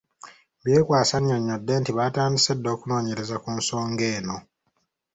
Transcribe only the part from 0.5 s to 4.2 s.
Byekwaso annyonnyodde nti baatandise dda okunoonyereza ku nsonga